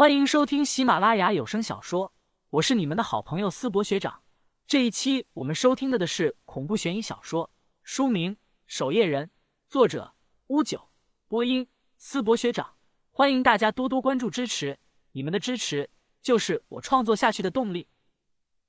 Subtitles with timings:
[0.00, 2.14] 欢迎收听喜马拉雅有声小说，
[2.48, 4.22] 我是你们的好朋友思博学长。
[4.66, 7.50] 这一期我们收听的的是恐怖悬疑小说，
[7.82, 8.34] 书名
[8.66, 9.26] 《守夜人》，
[9.68, 10.14] 作者
[10.46, 10.88] 乌九，
[11.28, 11.68] 播音
[11.98, 12.76] 思博学长。
[13.10, 14.78] 欢迎大家多多关注支持，
[15.12, 15.90] 你们的支持
[16.22, 17.86] 就是我创作下去的动力。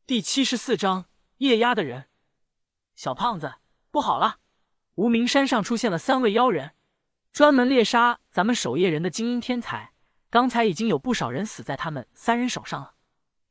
[0.05, 1.05] 第七十四章
[1.37, 2.09] 夜压的人，
[2.93, 3.53] 小胖子，
[3.89, 4.39] 不好了！
[4.95, 6.73] 无名山上出现了三位妖人，
[7.31, 9.90] 专门猎杀咱们守夜人的精英天才。
[10.31, 12.95] 刚才已经有不少人死在他们三人手上了。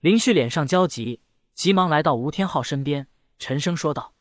[0.01, 1.21] 林旭脸上焦急，
[1.53, 3.07] 急忙来到吴天昊身边，
[3.39, 4.15] 沉声说道：“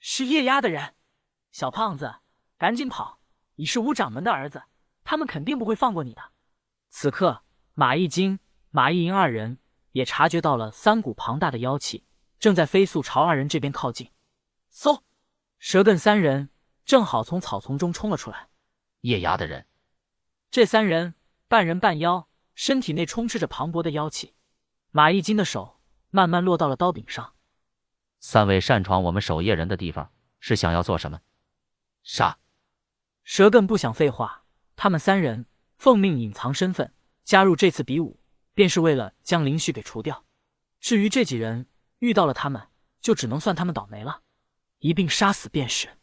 [0.00, 0.96] 是夜压的人，
[1.52, 2.16] 小胖子，
[2.58, 3.20] 赶紧跑！
[3.54, 4.64] 你是吴掌门的儿子，
[5.04, 6.32] 他们肯定不会放过你的。”
[6.90, 8.40] 此刻，马一金、
[8.70, 9.60] 马一银二人
[9.92, 12.04] 也察觉到了三股庞大的妖气，
[12.40, 14.10] 正在飞速朝二人这边靠近。
[14.72, 15.02] 嗖，
[15.60, 16.50] 蛇艮三人
[16.84, 18.48] 正好从草丛中冲了出来。
[19.02, 19.68] 夜压的人，
[20.50, 21.14] 这三人。
[21.50, 24.34] 半人半妖，身体内充斥着磅礴的妖气。
[24.92, 27.34] 马一金的手慢慢落到了刀柄上。
[28.20, 31.22] 三位擅闯我们守夜人的地方，是想要做什么？
[32.04, 32.38] 杀！
[33.24, 34.44] 蛇艮不想废话，
[34.76, 38.20] 他们三人奉命隐藏身份，加入这次比武，
[38.54, 40.24] 便是为了将林旭给除掉。
[40.78, 41.66] 至于这几人，
[41.98, 42.68] 遇到了他们，
[43.00, 44.22] 就只能算他们倒霉了，
[44.78, 45.98] 一并杀死便是。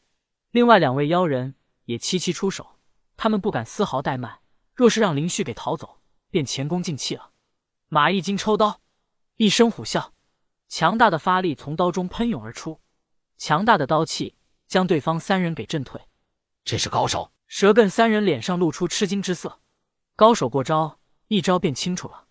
[0.52, 2.82] 另外两位妖人也齐齐出手，
[3.16, 4.42] 他们不敢丝毫怠慢。
[4.78, 5.98] 若是让林旭给逃走，
[6.30, 7.32] 便前功尽弃了。
[7.90, 8.80] 马一金抽刀，
[9.38, 10.12] 一声虎啸，
[10.70, 12.80] 强大的发力从刀中喷涌而出，
[13.40, 14.36] 强大的刀气
[14.68, 16.00] 将对方三人给震退。
[16.64, 17.32] 这是高手！
[17.48, 19.62] 蛇艮三人脸上露出吃惊之色。
[20.16, 22.26] 高手过招，一招便清楚了。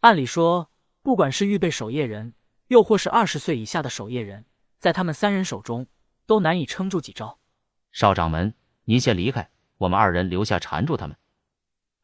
[0.00, 2.34] 按理说，不管是预备守夜人，
[2.66, 4.46] 又或是二十岁以下的守夜人，
[4.80, 5.86] 在他们三人手中
[6.26, 7.38] 都难以撑住几招。
[7.92, 8.52] 少掌门，
[8.84, 9.48] 您先离开，
[9.78, 11.16] 我们二人留下缠住他们。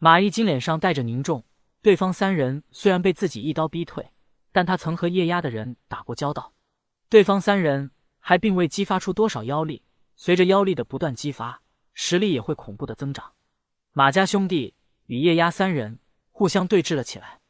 [0.02, 1.44] 马一金脸上带着凝重，
[1.82, 4.12] 对方三人虽然被自己一刀逼退，
[4.50, 6.54] 但他曾和夜压的人打过交道，
[7.10, 9.82] 对方三人还并未激发出多少妖力，
[10.16, 11.60] 随着妖力的不断激发，
[11.92, 13.34] 实力也会恐怖的增长。
[13.92, 14.74] 马家兄弟
[15.04, 15.98] 与夜压三人
[16.30, 17.40] 互相对峙了起来，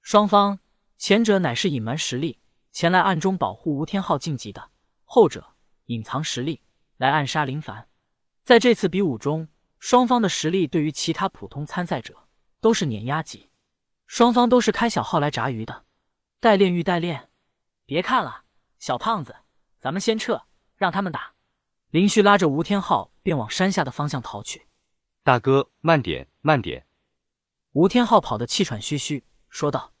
[0.00, 0.58] 双方
[0.96, 2.38] 前者乃是隐瞒实力
[2.72, 4.70] 前来暗中保护吴天昊晋级的，
[5.04, 5.46] 后者
[5.84, 6.62] 隐藏实力
[6.96, 7.86] 来暗杀林凡。
[8.44, 9.46] 在这次比武中。
[9.88, 12.26] 双方的实力对于其他普通参赛者
[12.60, 13.50] 都是碾压级，
[14.08, 15.84] 双方都是开小号来炸鱼的，
[16.40, 17.30] 代练欲代练，
[17.84, 18.42] 别看了，
[18.80, 19.36] 小胖子，
[19.78, 20.42] 咱们先撤，
[20.74, 21.34] 让他们打。
[21.90, 24.66] 林旭拉着吴天昊便往山下的方向逃去。
[25.22, 26.84] 大哥，慢点，慢点。
[27.70, 29.92] 吴天昊跑得气喘吁吁，说道：“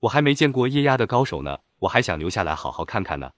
[0.00, 3.32] 我还没见过液压的高手呢，我还想留下来好好看看呢。”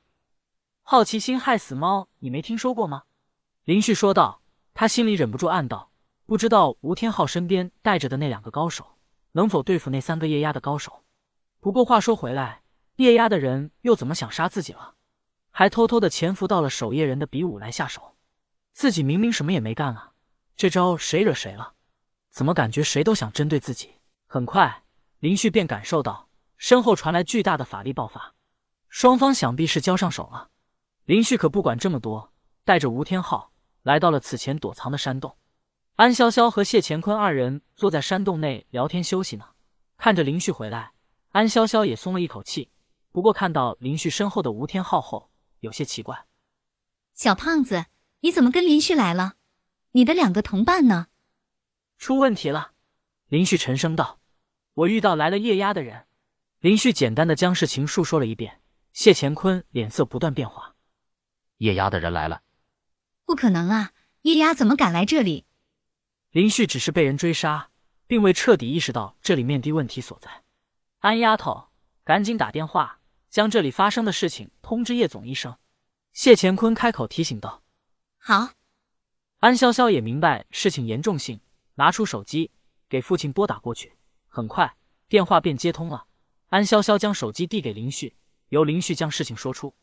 [0.83, 3.05] 好奇心害死猫，你没听说过吗？
[3.63, 4.43] 林旭说道。
[4.81, 5.91] 他心里忍不住暗道
[6.25, 8.97] ：“不知道吴天昊身边带着的那两个高手
[9.33, 11.05] 能否对付那三个液压的高手。
[11.61, 12.63] 不过话说回来，
[12.97, 14.95] 液压的人又怎么想杀自己了？
[15.51, 18.17] 还偷偷的潜伏到了守夜人的比武来下手。
[18.73, 20.13] 自己明明什么也没干啊！
[20.57, 21.75] 这招谁惹谁了？
[22.31, 23.97] 怎么感觉谁都想针对自己？”
[24.27, 24.85] 很快，
[25.19, 28.33] 林旭便感受到身后传来巨大的法力爆发，
[28.89, 30.49] 双方想必是交上手了。
[31.05, 32.33] 林旭可不管这么多，
[32.65, 33.50] 带着吴天昊。
[33.83, 35.37] 来到了此前躲藏的山洞，
[35.97, 39.47] 安潇潇和谢乾坤二人坐在山洞内聊天休息呢。
[39.97, 40.93] 看着林旭回来，
[41.31, 42.71] 安潇潇也松了一口气。
[43.13, 45.31] 不过看到林旭身后的吴天昊后，
[45.61, 46.27] 有些奇怪
[47.15, 47.87] ：“小胖子，
[48.21, 49.35] 你怎么跟林旭来了？
[49.93, 51.09] 你的两个同伴呢？”
[51.99, 52.73] 出问题了，
[53.27, 54.21] 林旭沉声道
[54.75, 56.07] ：“我遇到来了液压的人。”
[56.61, 58.61] 林旭简单的将事情述说了一遍。
[58.93, 60.75] 谢乾坤脸色不断变化
[61.59, 62.43] ：“液压的人来了。”
[63.31, 63.93] 不可能啊！
[64.23, 65.47] 叶丫怎么敢来这里？
[66.33, 67.71] 林旭只是被人追杀，
[68.09, 70.43] 并未彻底意识到这里面的问题所在。
[70.99, 71.69] 安丫头，
[72.03, 72.99] 赶紧打电话
[73.29, 75.57] 将这里发生的事情通知叶总一声。
[76.13, 77.63] 谢乾坤开口提醒道
[78.19, 78.55] ：“好。”
[79.39, 81.41] 安潇潇也明白事情严重性，
[81.77, 82.51] 拿出手机
[82.89, 83.93] 给父亲拨打过去。
[84.27, 84.75] 很快，
[85.09, 86.07] 电话便接通了。
[86.49, 88.17] 安潇潇将手机递给林旭，
[88.49, 89.77] 由林旭将事情说出。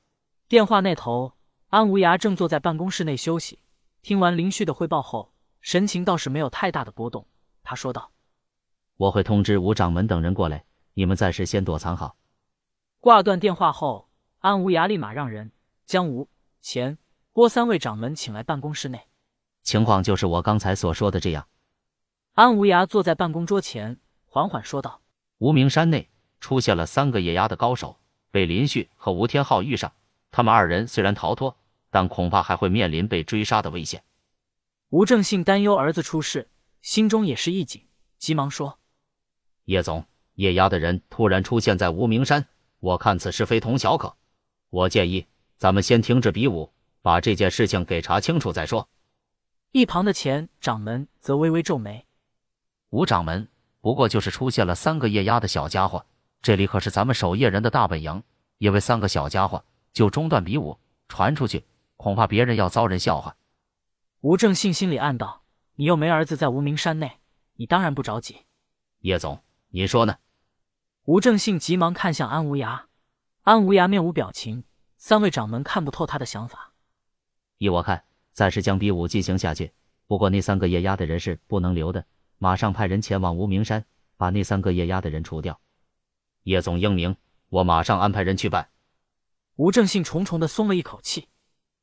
[0.49, 1.36] 电话那头。
[1.69, 3.59] 安无涯正坐在办公室内休息，
[4.01, 7.27] 听完林旭的汇报后，神情倒是没有太大的波动。
[7.61, 8.11] 他说道
[8.95, 12.15] ：“我会通知吴掌门等人过来，你们暂时先躲藏好。”
[13.01, 14.07] 挂断电话后，
[14.39, 15.51] 安无涯立马让人
[15.85, 16.29] 将吴、
[16.61, 16.97] 钱、
[17.33, 19.01] 郭三位掌门请来办公室内。
[19.61, 21.49] 情况就是我刚才所说的这样。
[22.31, 25.01] 安无涯坐在办公桌前，缓缓说道
[25.39, 26.09] ：“无名山内
[26.39, 27.97] 出现了三个野鸭的高手，
[28.31, 29.91] 被林旭和吴天昊遇上。”
[30.37, 31.57] 他们二人虽然逃脱，
[31.89, 34.03] 但恐怕还会面临被追杀的危险。
[34.89, 36.47] 吴正信担忧儿子出事，
[36.83, 37.87] 心中也是一紧，
[38.19, 38.77] 急忙说
[39.65, 40.05] ：“叶总，
[40.35, 42.45] 叶家的人突然出现在无名山，
[42.79, 44.15] 我看此事非同小可。
[44.69, 45.25] 我建议
[45.57, 48.87] 咱们先停止比武，把这件事情给查清楚再说。
[49.71, 52.05] 一旁的钱掌门则微微皱眉
[52.91, 53.47] ：“吴掌门，
[53.81, 56.05] 不过就是出现了三个叶压的小家伙，
[56.43, 58.21] 这里可是咱们守夜人的大本营，
[58.59, 59.65] 因为三个小家伙
[59.97, 60.77] 就中断比武，
[61.07, 61.65] 传出去，
[61.95, 63.35] 恐怕别人要遭人笑话。”
[64.21, 65.41] 吴正信心里暗道
[65.73, 67.13] ：“你又没儿子在无名山内，
[67.55, 68.45] 你当然不着急。”
[69.01, 70.17] 叶总，你说呢？
[71.05, 72.81] 吴正信急忙看向安无涯，
[73.41, 74.65] 安无涯面无表情。
[74.97, 76.73] 三位掌门看不透他的想法。
[77.57, 78.03] 依我看，
[78.33, 79.71] 暂时将比武进行下去。
[80.05, 82.05] 不过那三个夜压的人是不能留的，
[82.37, 83.83] 马上派人前往无名山，
[84.15, 85.59] 把那三个夜压的人除掉。
[86.43, 87.15] 叶总英明，
[87.49, 88.69] 我马上安排人去办。
[89.57, 91.29] 吴正信重重的松了一口气，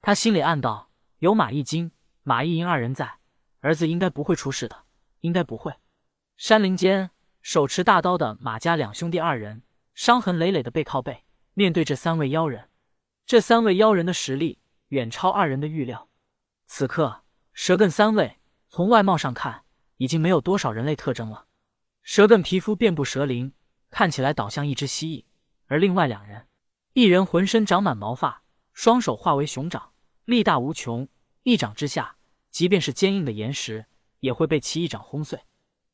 [0.01, 1.91] 他心里暗道：有马一金、
[2.23, 3.19] 马一银二人在，
[3.59, 4.85] 儿子应该不会出事的，
[5.23, 5.75] 应该不会。
[6.37, 7.11] 山林间，
[7.43, 11.25] 手持大刀的马家两兄弟二人，伤痕累累的背靠背，
[11.55, 12.69] 面对这三位妖人。
[13.27, 16.09] 这三位妖人的实力远超二人的预料。
[16.67, 18.39] 此刻，蛇艮三位
[18.69, 19.65] 从外貌上看，
[19.97, 21.47] 已经没有多少人类特征了。
[22.05, 23.53] 蛇艮皮肤遍布蛇鳞，
[23.91, 25.25] 看起来倒像一只蜥蜴；
[25.67, 26.47] 而另外两人，
[26.95, 29.91] 一人浑身长满毛发，双手化为熊掌，
[30.27, 31.09] 力大无穷，
[31.43, 32.19] 一掌之下，
[32.53, 33.87] 即便是坚硬的岩石
[34.21, 35.41] 也会被其一掌轰碎。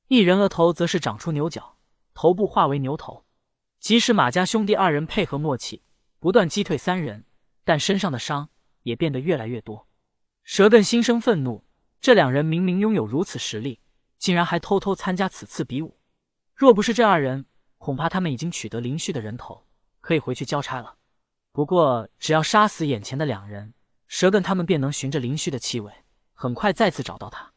[0.08, 1.78] 一人额头则是长出牛角，
[2.12, 3.24] 头部化为牛头。
[3.78, 5.82] 即使马家兄弟二人配合默契，
[6.18, 7.24] 不断击退三人，
[7.64, 8.50] 但身上的伤
[8.82, 9.88] 也变得越来越多。
[10.44, 11.64] 蛇艮心生愤怒，
[12.02, 13.80] 这两人明明拥有如此实力，
[14.18, 15.98] 竟然还偷偷参加此次比武。
[16.54, 17.46] 若不是这二人，
[17.78, 19.66] 恐怕他们已经取得林旭的人头，
[20.10, 20.96] 可以回去交差了。
[21.52, 23.74] 不过，只要杀死眼前的两人，
[24.08, 25.92] 蛇根他们便能循着林旭的气味，
[26.34, 27.52] 很快再次找到他。